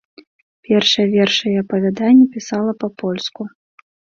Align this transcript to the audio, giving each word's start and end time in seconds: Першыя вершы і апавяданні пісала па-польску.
Першыя 0.69 1.05
вершы 1.15 1.45
і 1.53 1.61
апавяданні 1.65 2.25
пісала 2.37 2.71
па-польску. 2.85 3.41